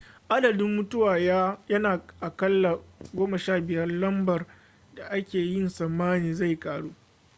adadin 0.29 0.71
mutuwa 0.75 1.17
yana 1.67 1.91
a 1.93 2.01
aƙalla 2.21 2.79
15 3.15 3.85
lambar 3.85 4.45
da 4.95 5.05
ake 5.09 5.39
yi 5.39 5.67
tsammanin 5.67 6.35
zai 6.35 6.55
ƙaru 6.59 6.93